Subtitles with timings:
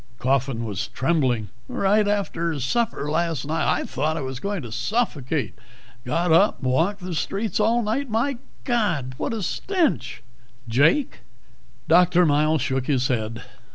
[0.17, 1.49] Coffin was trembling.
[1.67, 3.71] "Right after supper last night.
[3.71, 5.53] I thought I was going to suffocate.
[6.05, 8.09] Got up and walked the streets all night.
[8.09, 10.23] My God, what a stench!"
[10.67, 11.19] "Jake?"
[11.87, 12.25] Dr.
[12.25, 13.43] Miles shook his head.